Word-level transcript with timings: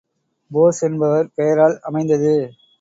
போஸ் 0.51 0.81
என்பவர் 0.81 1.31
பெயரால் 1.35 1.77
அமைந்தது. 1.81 2.35